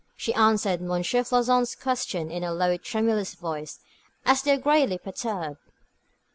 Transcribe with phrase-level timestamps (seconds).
[0.17, 0.87] She answered M.
[0.87, 3.81] Floçon's questions in a low, tremulous voice,
[4.25, 5.59] as though greatly perturbed.